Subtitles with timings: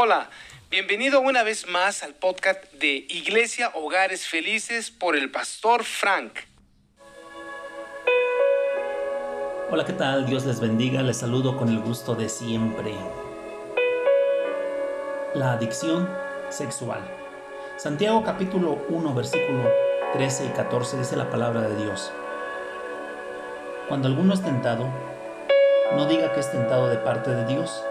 [0.00, 0.30] Hola,
[0.70, 6.34] bienvenido una vez más al podcast de Iglesia Hogares Felices por el pastor Frank.
[9.68, 10.24] Hola, ¿qué tal?
[10.26, 12.94] Dios les bendiga, les saludo con el gusto de siempre.
[15.34, 16.08] La adicción
[16.48, 17.00] sexual.
[17.76, 19.68] Santiago capítulo 1 versículo
[20.12, 22.12] 13 y 14 dice la palabra de Dios.
[23.88, 24.88] Cuando alguno es tentado,
[25.96, 27.82] no diga que es tentado de parte de Dios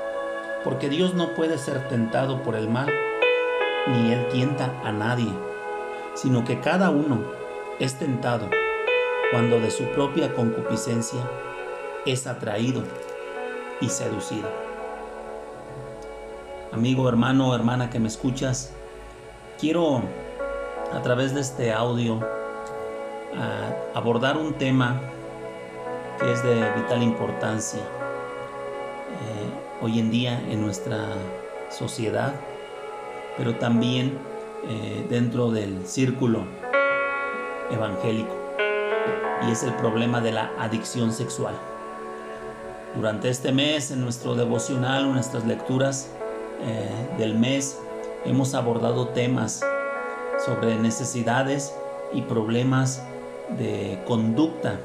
[0.64, 2.90] porque Dios no puede ser tentado por el mal,
[3.88, 5.32] ni Él tienta a nadie,
[6.16, 7.22] sino que cada uno
[7.80, 8.50] es tentado
[9.32, 11.20] cuando de su propia concupiscencia
[12.06, 12.84] es atraído
[13.82, 14.50] y seducido.
[16.72, 18.72] Amigo, hermano, hermana que me escuchas,
[19.60, 20.02] quiero
[20.94, 22.20] a través de este audio
[23.36, 25.02] ah, abordar un tema
[26.20, 27.82] que es de vital importancia
[29.82, 31.10] hoy en día en nuestra
[31.70, 32.34] sociedad,
[33.38, 34.18] pero también
[34.68, 36.46] eh, dentro del círculo
[37.72, 38.36] evangélico,
[39.48, 41.56] y es el problema de la adicción sexual.
[42.96, 46.10] Durante este mes, en nuestro devocional, en nuestras lecturas
[46.62, 47.80] eh, del mes,
[48.26, 49.64] hemos abordado temas
[50.44, 51.74] sobre necesidades
[52.14, 53.04] y problemas
[53.58, 54.80] de conducta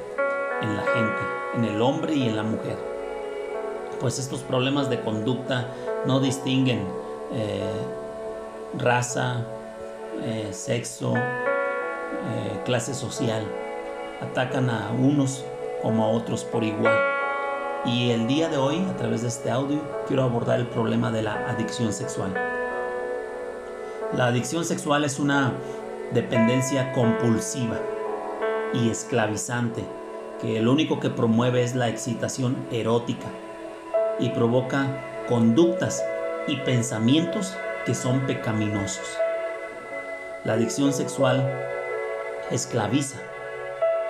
[0.61, 1.23] en la gente,
[1.55, 2.92] en el hombre y en la mujer
[4.03, 5.69] pues estos problemas de conducta
[6.07, 6.85] no distinguen
[7.33, 7.63] eh,
[8.77, 9.47] raza,
[10.25, 13.45] eh, sexo, eh, clase social.
[14.21, 15.45] Atacan a unos
[15.83, 16.99] como a otros por igual.
[17.85, 21.23] Y el día de hoy, a través de este audio, quiero abordar el problema de
[21.23, 22.35] la adicción sexual.
[24.17, 25.53] La adicción sexual es una
[26.13, 27.79] dependencia compulsiva
[28.75, 29.85] y esclavizante
[30.41, 33.29] que lo único que promueve es la excitación erótica
[34.19, 34.87] y provoca
[35.29, 36.05] conductas
[36.47, 39.07] y pensamientos que son pecaminosos.
[40.45, 41.49] La adicción sexual
[42.51, 43.19] esclaviza.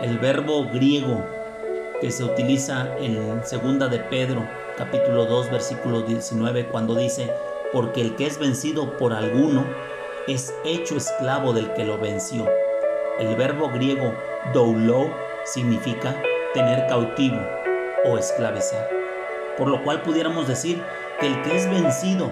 [0.01, 1.25] El verbo griego
[2.01, 7.31] que se utiliza en segunda de Pedro, capítulo 2, versículo 19, cuando dice,
[7.73, 9.65] porque el que es vencido por alguno
[10.27, 12.49] es hecho esclavo del que lo venció.
[13.19, 14.15] El verbo griego
[14.53, 15.15] doulo
[15.45, 16.21] significa
[16.55, 17.39] tener cautivo
[18.05, 19.02] o esclavizar
[19.57, 20.83] por lo cual pudiéramos decir
[21.21, 22.31] que el que es vencido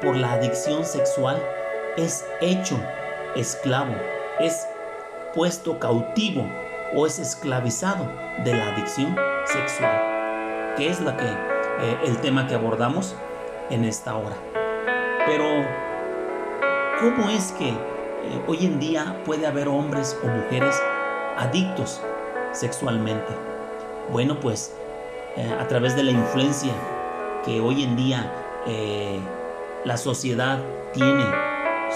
[0.00, 1.42] por la adicción sexual
[1.96, 2.78] es hecho
[3.36, 3.94] esclavo,
[4.38, 4.66] es
[5.34, 6.46] puesto cautivo
[6.94, 8.10] o es esclavizado
[8.44, 13.14] de la adicción sexual, que es la que eh, el tema que abordamos
[13.70, 14.36] en esta hora.
[15.26, 15.64] Pero
[17.00, 20.80] ¿cómo es que eh, hoy en día puede haber hombres o mujeres
[21.36, 22.02] adictos
[22.52, 23.32] sexualmente?
[24.10, 24.74] Bueno, pues
[25.36, 26.72] eh, a través de la influencia
[27.44, 28.32] que hoy en día
[28.66, 29.20] eh,
[29.84, 30.58] la sociedad
[30.92, 31.24] tiene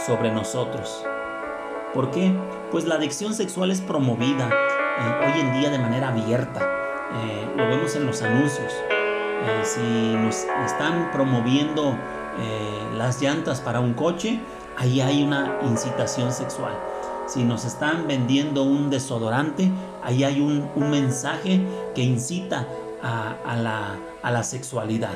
[0.07, 1.05] sobre nosotros.
[1.93, 2.33] ¿Por qué?
[2.71, 6.61] Pues la adicción sexual es promovida eh, hoy en día de manera abierta.
[7.57, 8.73] lo vemos en los anuncios.
[9.63, 9.81] si
[10.15, 11.97] nos están promoviendo
[12.97, 14.41] las llantas para un coche,
[14.77, 16.75] ahí hay una incitación sexual.
[17.27, 19.71] Si nos están vendiendo un desodorante,
[20.03, 21.61] ahí hay un, un mensaje
[21.95, 22.67] que incita
[23.05, 25.15] a, la, sexualidad.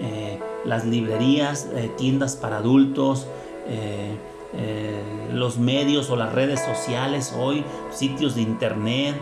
[0.00, 3.26] Eh, las librerías, eh, tiendas para adultos,
[3.66, 4.16] eh,
[5.32, 9.14] los medios o las redes sociales hoy, sitios de internet,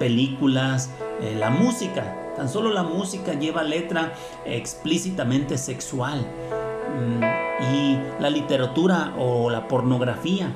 [0.00, 0.90] películas,
[1.38, 2.16] la música.
[2.34, 4.12] Tan solo la música lleva letra
[4.44, 6.26] explícitamente sexual.
[6.90, 7.22] Mm,
[7.72, 10.52] y la literatura o la pornografía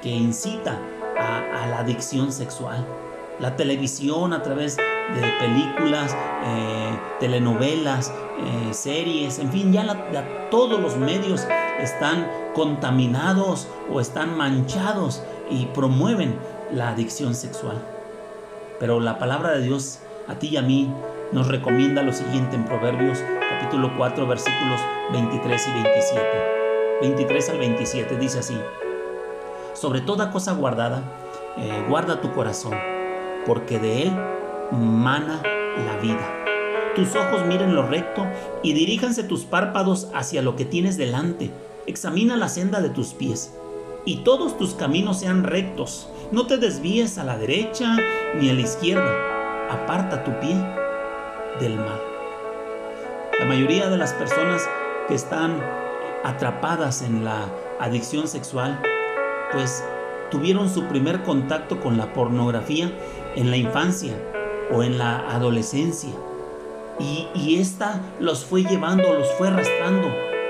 [0.00, 0.78] que incita
[1.18, 2.86] a, a la adicción sexual.
[3.40, 4.76] La televisión a través
[5.14, 11.46] de películas, eh, telenovelas, eh, series, en fin, ya, todos los medios
[11.80, 16.38] están contaminados o están manchados y promueven
[16.72, 17.76] la adicción sexual.
[18.78, 20.92] Pero la palabra de Dios a ti y a mí
[21.32, 23.18] nos recomienda lo siguiente en Proverbios
[23.60, 24.80] capítulo 4 versículos
[25.12, 26.26] 23 y 27.
[27.02, 28.56] 23 al 27 dice así,
[29.74, 31.02] sobre toda cosa guardada,
[31.56, 32.74] eh, guarda tu corazón,
[33.46, 34.12] porque de él
[34.72, 35.42] mana
[35.86, 36.40] la vida.
[36.94, 38.26] Tus ojos miren lo recto
[38.62, 41.50] y diríjanse tus párpados hacia lo que tienes delante.
[41.86, 43.54] Examina la senda de tus pies
[44.04, 46.08] y todos tus caminos sean rectos.
[46.32, 47.96] No te desvíes a la derecha
[48.38, 49.10] ni a la izquierda.
[49.70, 50.56] Aparta tu pie
[51.60, 52.00] del mal.
[53.38, 54.68] La mayoría de las personas
[55.08, 55.60] que están
[56.24, 57.46] atrapadas en la
[57.78, 58.80] adicción sexual,
[59.52, 59.84] pues
[60.30, 62.92] tuvieron su primer contacto con la pornografía
[63.36, 64.14] en la infancia
[64.72, 66.10] o en la adolescencia.
[66.98, 70.08] Y, esta los fue llevando, los fue arrastrando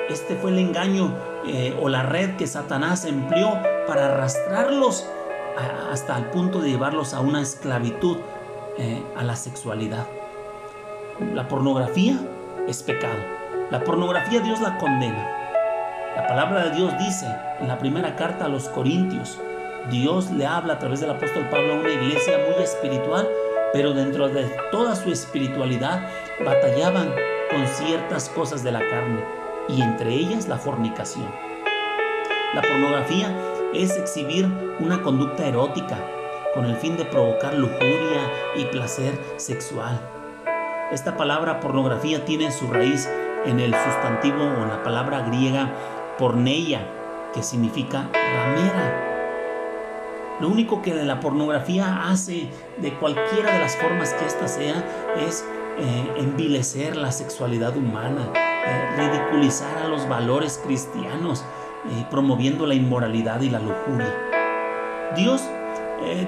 [0.09, 1.15] Este fue el engaño
[1.47, 3.53] eh, o la red que Satanás empleó
[3.87, 5.07] para arrastrarlos
[5.91, 8.19] hasta el punto de llevarlos a una esclavitud
[8.79, 10.07] eh, a la sexualidad.
[11.35, 12.19] La pornografía
[12.67, 13.19] es pecado.
[13.71, 15.29] La pornografía Dios la condena.
[16.17, 17.27] La palabra de Dios dice
[17.61, 19.39] en la primera carta a los Corintios,
[19.91, 23.29] Dios le habla a través del apóstol Pablo a una iglesia muy espiritual,
[23.73, 26.09] pero dentro de toda su espiritualidad
[26.45, 27.15] batallaban
[27.51, 29.25] con ciertas cosas de la carne
[29.69, 31.31] y entre ellas la fornicación.
[32.55, 33.35] La pornografía
[33.75, 34.47] es exhibir
[34.81, 35.99] una conducta erótica
[36.55, 40.01] con el fin de provocar lujuria y placer sexual.
[40.91, 43.09] Esta palabra pornografía tiene su raíz
[43.45, 45.73] en el sustantivo o la palabra griega
[46.19, 46.87] porneia,
[47.33, 49.10] que significa ramera.
[50.41, 52.49] Lo único que la pornografía hace
[52.79, 54.85] de cualquiera de las formas que ésta sea
[55.19, 55.45] es
[55.79, 61.45] eh, envilecer la sexualidad humana, eh, ridiculizar a los valores cristianos,
[61.91, 64.15] eh, promoviendo la inmoralidad y la lujuria.
[65.17, 65.43] Dios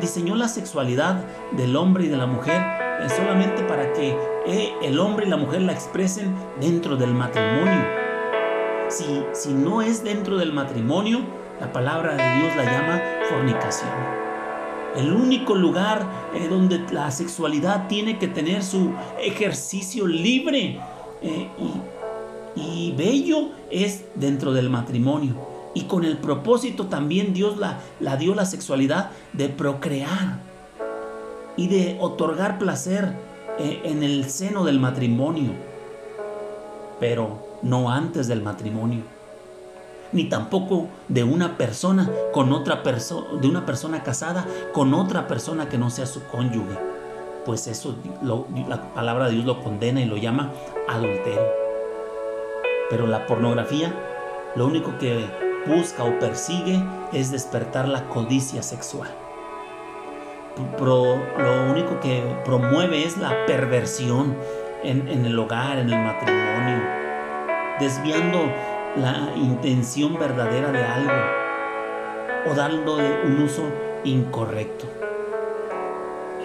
[0.02, 2.60] diseñó la sexualidad del hombre y de la mujer
[3.16, 4.14] solamente para que
[4.82, 7.82] el hombre y la mujer la expresen dentro del matrimonio.
[8.88, 11.20] Si, si no es dentro del matrimonio,
[11.58, 13.00] la palabra de Dios la llama
[14.96, 20.78] El único lugar eh, donde la sexualidad tiene que tener su ejercicio libre
[21.22, 21.48] eh,
[22.54, 25.34] y, bello es dentro del matrimonio.
[25.74, 30.38] Y con el propósito también Dios la, la dio la sexualidad de procrear
[31.56, 33.14] y de otorgar placer
[33.58, 35.52] eh, en el seno del matrimonio,
[37.00, 39.21] pero no antes del matrimonio
[40.12, 45.68] ni tampoco de una persona con otra persona, de una persona casada con otra persona
[45.68, 46.78] que no sea su cónyuge.
[47.44, 50.52] Pues eso la palabra de Dios lo condena y lo llama
[50.88, 51.42] adulterio.
[52.90, 53.92] Pero la pornografía
[54.54, 55.24] lo único que
[55.66, 56.82] busca o persigue
[57.12, 59.10] es despertar la codicia sexual.
[60.78, 64.36] lo único que promueve es la perversión
[64.84, 66.82] en, en el hogar, en el matrimonio,
[67.80, 68.38] desviando
[68.96, 71.12] la intención verdadera de algo
[72.50, 73.62] o dándole un uso
[74.04, 74.86] incorrecto.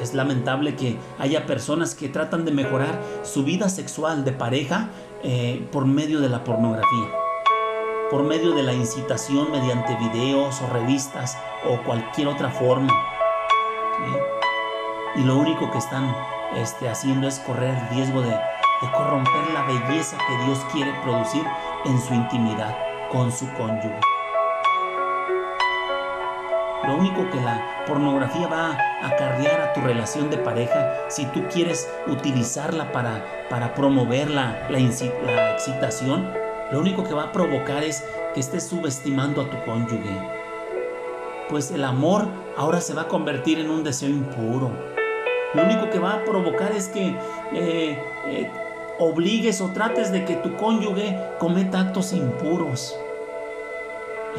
[0.01, 4.89] Es lamentable que haya personas que tratan de mejorar su vida sexual de pareja
[5.23, 7.09] eh, por medio de la pornografía,
[8.11, 12.94] por medio de la incitación mediante videos o revistas o cualquier otra forma.
[15.15, 16.15] Y lo único que están
[16.55, 18.38] este, haciendo es correr el riesgo de
[18.81, 21.44] de corromper la belleza que Dios quiere producir
[21.87, 22.75] en su intimidad
[23.11, 23.99] con su cónyuge.
[26.85, 31.43] Lo único que la pornografía va a acarrear a tu relación de pareja, si tú
[31.51, 34.79] quieres utilizarla para, para promover la, la,
[35.51, 36.31] excitación,
[36.71, 38.03] lo único que va a provocar es
[38.33, 40.17] que estés subestimando a tu cónyuge.
[41.49, 44.71] Pues el amor ahora se va a convertir en un deseo impuro.
[45.53, 47.15] Lo único que va a provocar es que
[47.53, 48.51] eh, eh,
[48.99, 52.95] obligues o trates de que tu cónyuge cometa actos impuros.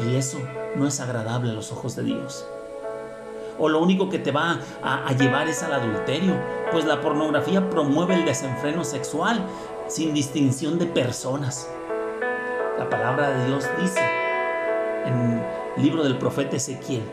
[0.05, 0.39] Y eso
[0.75, 2.45] no es agradable a los ojos de Dios.
[3.57, 6.33] O lo único que te va a, llevar es al adulterio,
[6.71, 9.45] pues la pornografía promueve el desenfreno sexual
[9.87, 11.69] sin distinción de personas.
[12.77, 13.99] La palabra de Dios dice
[15.05, 15.43] en
[15.75, 17.03] el libro del profeta Ezequiel,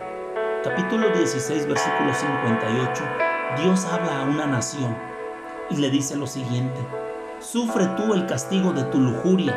[0.62, 3.04] capítulo 16, versículo 58,
[3.62, 4.96] Dios habla a una nación
[5.70, 6.78] y le dice lo siguiente,
[7.40, 9.54] Sufre tú el castigo de tu lujuria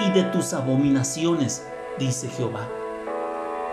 [0.00, 1.66] y de tus abominaciones,
[1.98, 2.68] dice Jehová.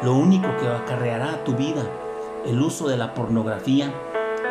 [0.02, 1.84] Lo único que acarreará a tu vida
[2.46, 3.94] el uso de la pornografía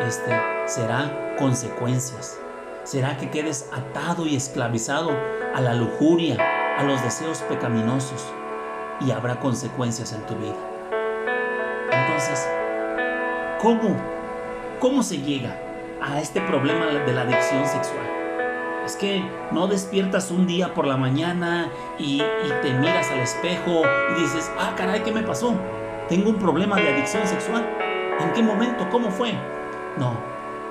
[0.05, 0.31] este,
[0.67, 2.39] será consecuencias.
[2.83, 5.09] Será que quedes atado y esclavizado
[5.55, 6.37] a la lujuria,
[6.77, 8.23] a los deseos pecaminosos
[9.01, 10.55] y habrá consecuencias en tu vida.
[11.91, 12.47] Entonces,
[13.59, 13.97] ¿cómo?
[14.79, 15.59] ¿Cómo se llega
[15.99, 18.26] a este problema de la adicción sexual?
[18.87, 22.19] Es que no despiertas un día por la mañana y,
[22.61, 23.81] te miras al espejo
[24.15, 25.53] y dices, ah, caray, ¿qué me pasó?
[26.07, 27.67] Tengo un problema de adicción sexual.
[28.21, 28.87] ¿En qué momento?
[28.89, 29.33] ¿Cómo fue?
[29.97, 30.13] No,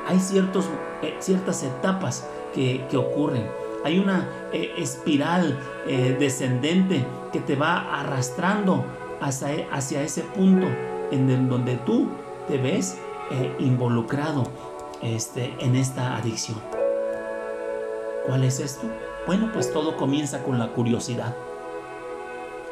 [0.09, 3.51] hay eh, ciertas etapas que, ocurren.
[3.85, 7.05] Hay una eh, espiral eh, descendente
[7.35, 8.87] que te va arrastrando
[9.21, 10.67] hacia, hacia ese punto
[11.11, 12.09] en donde tú
[12.49, 12.97] te ves
[13.59, 14.45] involucrado
[15.03, 16.76] este, en esta adicción.
[18.27, 18.87] ¿Cuál es esto?
[19.27, 21.35] Bueno, pues todo comienza con la curiosidad.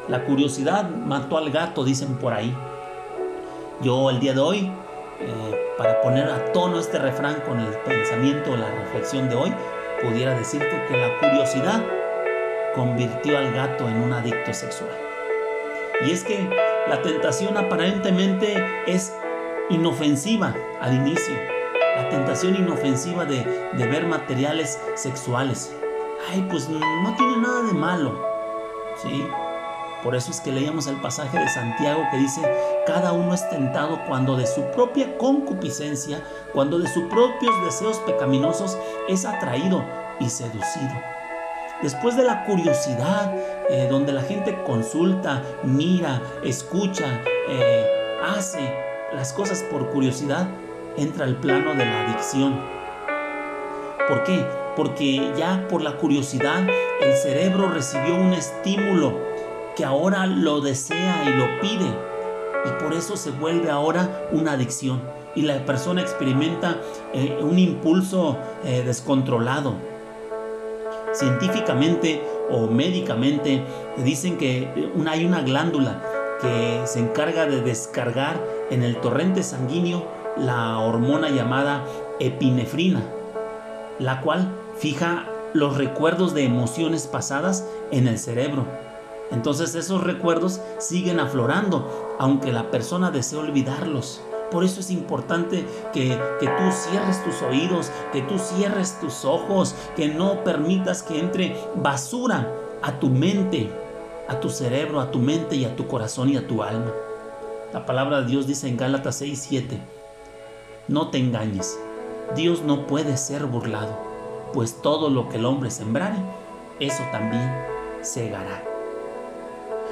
[0.08, 2.54] La curiosidad mató al gato, dicen por ahí.
[3.80, 4.72] Yo el día de hoy,
[5.20, 9.54] eh, para poner a tono este refrán con el pensamiento, la reflexión de hoy,
[10.02, 11.82] pudiera decirte que la curiosidad
[12.74, 14.90] convirtió al gato en un adicto sexual.
[16.04, 16.48] Y es que
[16.88, 18.56] la tentación aparentemente
[18.86, 19.14] es
[19.70, 21.53] inofensiva al inicio.
[21.96, 25.74] La tentación inofensiva de, de ver materiales sexuales.
[26.30, 28.20] Ay, pues no tiene nada de malo.
[29.02, 29.26] ¿Sí?
[30.04, 32.42] Por eso es que leíamos el pasaje de Santiago que dice,
[32.86, 36.22] cada uno es tentado cuando de su propia concupiscencia,
[36.52, 38.76] cuando de sus propios deseos pecaminosos
[39.08, 39.82] es atraído
[40.20, 40.92] y seducido.
[41.82, 43.34] Después de la curiosidad,
[43.70, 47.86] eh, donde la gente consulta, mira, escucha, eh,
[48.36, 48.74] hace
[49.14, 50.46] las cosas por curiosidad,
[50.96, 52.60] entra el plano de la adicción.
[54.08, 54.44] ¿Por qué?
[54.76, 56.66] Porque ya por la curiosidad
[57.00, 59.18] el cerebro recibió un estímulo
[59.76, 61.90] que ahora lo desea y lo pide.
[62.66, 65.02] Y por eso se vuelve ahora una adicción.
[65.34, 66.76] Y la persona experimenta
[67.12, 69.74] eh, un impulso eh, descontrolado.
[71.12, 73.64] Científicamente o médicamente
[74.04, 74.68] dicen que
[75.08, 76.02] hay una glándula
[76.40, 81.84] que se encarga de descargar en el torrente sanguíneo la hormona llamada
[82.20, 83.02] epinefrina,
[83.98, 88.66] la cual fija los recuerdos de emociones pasadas en el cerebro
[89.30, 94.20] entonces esos recuerdos siguen aflorando, aunque la persona desee olvidarlos.
[94.50, 99.74] Por eso es importante que, que, tú cierres tus oídos, que tú cierres tus ojos,
[99.96, 102.48] que no permitas que entre basura
[102.82, 103.68] a tu mente,
[104.28, 106.92] a tu cerebro, a tu mente y a tu corazón y a tu alma.
[107.72, 109.80] La palabra de Dios dice en Gálatas 6, 7,
[110.88, 111.78] no te engañes,
[112.34, 113.96] Dios no puede ser burlado,
[114.52, 116.16] pues todo lo que el hombre sembrare,
[116.80, 117.50] eso también
[118.02, 118.62] segará.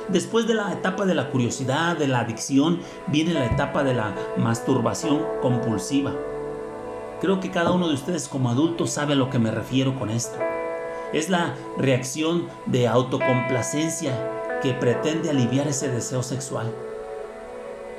[0.08, 4.12] Después de la etapa de la curiosidad, de la adicción, viene la etapa de la
[4.36, 6.12] masturbación compulsiva.
[7.20, 10.10] Creo que cada uno de ustedes como adultos sabe a lo que me refiero con
[10.10, 10.36] esto.
[11.12, 16.72] Es la reacción de autocomplacencia que pretende aliviar ese deseo sexual.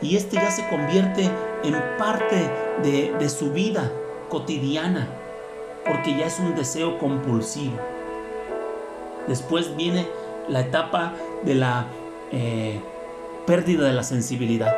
[0.01, 1.31] Y este ya se convierte
[1.63, 2.49] en parte
[2.83, 3.91] de, su vida
[4.29, 5.07] cotidiana,
[5.85, 7.77] porque ya es un deseo compulsivo.
[9.27, 10.07] Después viene
[10.49, 11.85] la etapa de la
[12.31, 12.81] eh,
[13.45, 14.75] pérdida de la sensibilidad.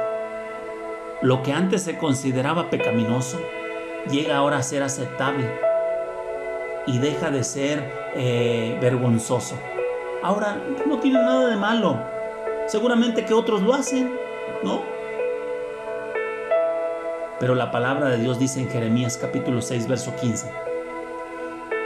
[1.22, 3.40] Lo que antes se consideraba pecaminoso
[4.12, 5.50] llega ahora a ser aceptable
[6.86, 7.84] y deja de ser
[8.16, 9.56] eh, vergonzoso.
[10.22, 12.00] Ahora no tiene nada de malo.
[12.68, 14.14] Seguramente que otros lo hacen,
[14.64, 14.82] ¿no?
[17.40, 20.50] Pero la palabra de Dios dice en Jeremías capítulo 6, verso 15.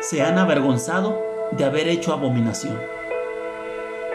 [0.02, 2.80] Se han avergonzado de haber hecho abominación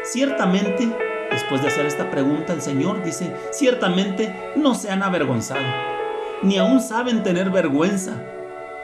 [0.05, 0.87] Ciertamente,
[1.31, 5.65] después de hacer esta pregunta, el Señor dice, ciertamente no se han avergonzado,
[6.43, 8.13] ni aún saben tener vergüenza.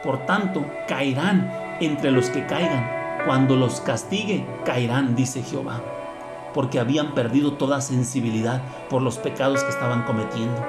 [0.03, 2.89] Por tanto, caerán entre los que caigan.
[3.27, 5.79] Cuando los castigue, caerán, dice Jehová,
[6.55, 10.65] porque habían perdido toda sensibilidad por los pecados que estaban cometiendo.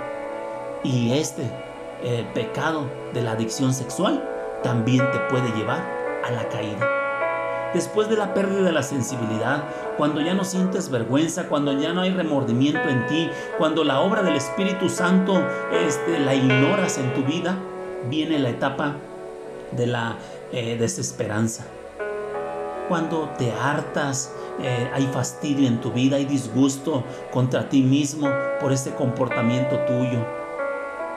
[0.85, 1.51] Y este
[2.05, 4.29] eh, pecado de la adicción sexual
[4.63, 5.83] también te puede llevar
[6.25, 7.03] a la caída
[7.75, 9.65] después de la pérdida de la sensibilidad,
[9.97, 14.23] cuando ya no sientes vergüenza, cuando ya no hay remordimiento en ti, cuando la obra
[14.23, 15.43] del Espíritu Santo
[15.73, 17.57] este, la ignoras en tu vida,
[18.09, 18.97] viene la etapa
[19.73, 20.17] de la
[20.53, 21.65] eh, desesperanza.
[22.89, 28.29] Cuando te hartas, eh, hay fastidio en tu vida, hay disgusto contra ti mismo
[28.61, 30.42] por ese comportamiento tuyo.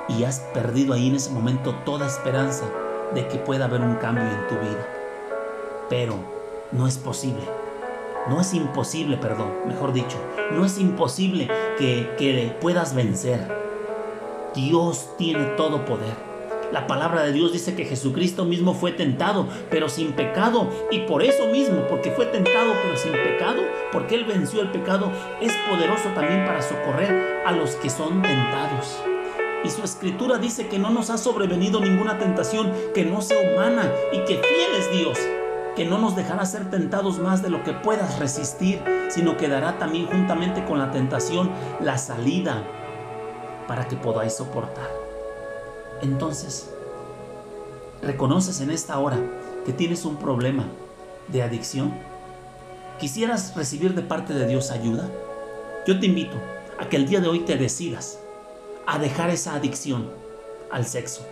[0.07, 2.65] Y has perdido ahí en ese momento toda esperanza
[3.13, 4.87] de que pueda haber un cambio en tu vida.
[5.89, 6.15] Pero
[6.71, 7.43] no es posible.
[8.29, 10.17] No es imposible, perdón, mejor dicho,
[10.51, 11.47] no es imposible
[11.77, 13.39] que, que puedas vencer.
[14.55, 16.15] Dios tiene todo poder.
[16.71, 20.69] La palabra de Dios dice que Jesucristo mismo fue tentado, pero sin pecado.
[20.89, 25.11] Y por eso mismo, porque fue tentado, pero sin pecado, porque Él venció el pecado,
[25.39, 28.97] es poderoso también para socorrer a los que son tentados.
[29.65, 33.91] Y su escritura dice que no nos ha sobrevenido ninguna tentación que no sea humana
[34.13, 35.17] y que fiel es Dios
[35.75, 39.77] que no nos dejará ser tentados más de lo que puedas resistir, sino que dará
[39.77, 42.63] también juntamente con la tentación la salida
[43.67, 44.87] para que podáis soportar.
[46.01, 46.69] Entonces,
[48.01, 49.17] ¿reconoces en esta hora
[49.65, 50.63] que tienes un problema
[51.27, 51.93] de adicción?
[52.99, 55.09] ¿Quisieras recibir de parte de Dios ayuda?
[55.85, 56.37] Yo te invito
[56.79, 58.19] a que el día de hoy te decidas
[58.87, 60.09] a dejar esa adicción
[60.71, 61.25] al sexo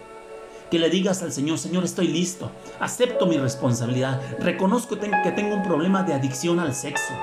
[0.74, 5.62] que le digas al Señor, Señor, estoy listo, acepto mi responsabilidad, reconozco que tengo un
[5.62, 7.14] problema de adicción al sexo,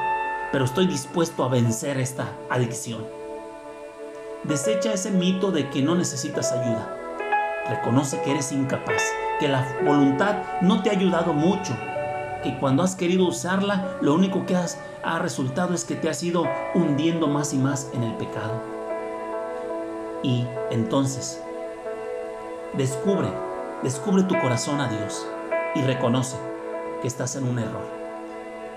[0.52, 3.04] pero estoy dispuesto a vencer esta adicción.
[4.44, 6.96] Desecha ese mito de que no necesitas ayuda.
[7.68, 9.02] Reconoce que eres incapaz,
[9.40, 11.76] que la voluntad no te ha ayudado mucho
[12.44, 16.22] que cuando has querido usarla, lo único que has, ha resultado es que te has
[16.22, 18.79] ido hundiendo más y más en el pecado.
[20.22, 21.42] Y entonces,
[22.74, 23.28] descubre,
[23.82, 25.26] descubre tu corazón a Dios
[25.74, 26.36] y reconoce
[27.00, 27.86] que estás en un error.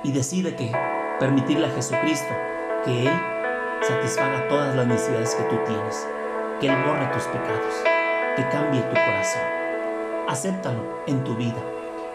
[0.03, 0.71] Y decide que
[1.19, 2.33] permitirle a Jesucristo
[2.85, 3.13] que Él
[3.81, 6.07] satisfaga todas las necesidades que tú tienes,
[6.59, 7.73] que Él borre tus pecados,
[8.35, 9.41] que cambie tu corazón.
[10.27, 11.61] Acéptalo en tu vida.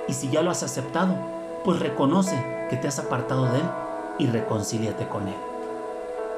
[0.08, 1.14] Y si ya lo has aceptado,
[1.64, 3.68] pues reconoce que te has apartado de Él
[4.18, 5.36] y reconcíliate con Él.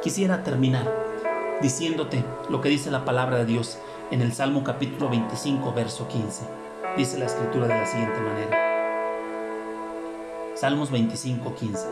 [0.03, 1.10] Quisiera terminar
[1.61, 3.79] diciéndote lo que dice la palabra de Dios
[4.11, 6.43] en el Salmo capítulo 25, verso 15.
[6.97, 8.71] Dice la escritura de la siguiente manera.
[10.57, 11.87] Salmos 25, 15.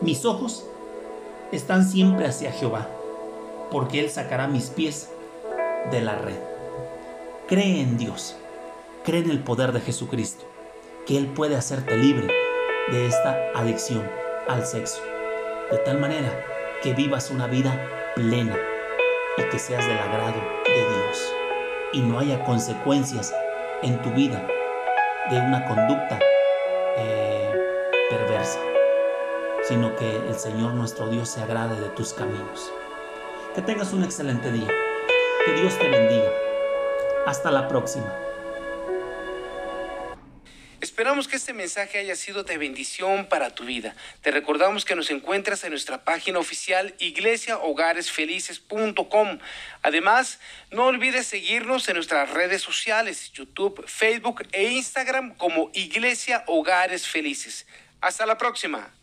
[0.00, 0.66] Mis ojos
[1.52, 2.88] están siempre hacia Jehová,
[3.70, 5.10] porque Él sacará mis pies
[5.90, 6.38] de la red.
[7.48, 8.36] Cree en Dios,
[9.04, 10.44] cree en el poder de Jesucristo,
[11.06, 12.28] que Él puede hacerte libre
[12.90, 14.02] de esta adicción
[14.48, 15.00] al sexo,
[15.70, 16.30] de tal manera
[16.82, 18.56] que vivas una vida plena
[19.36, 21.34] y que seas del agrado de Dios
[21.92, 23.34] y no haya consecuencias
[23.82, 24.46] en tu vida
[25.30, 26.18] de una conducta
[26.96, 27.52] eh,
[28.10, 28.60] perversa,
[29.62, 32.72] sino que el Señor nuestro Dios se agrade de tus caminos.
[33.54, 34.68] Que tengas un excelente día.
[35.44, 36.30] Que Dios te bendiga.
[37.26, 38.12] Hasta la próxima.
[40.94, 43.96] Esperamos que este mensaje haya sido de bendición para tu vida.
[44.20, 49.40] Te recordamos que nos encuentras en nuestra página oficial iglesiahogaresfelices.com.
[49.82, 50.38] Además,
[50.70, 57.66] no olvides seguirnos en nuestras redes sociales, YouTube, Facebook e Instagram como Iglesia Hogares Felices.
[58.00, 58.94] Hasta la próxima.